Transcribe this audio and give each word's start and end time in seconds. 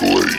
Blade. 0.00 0.37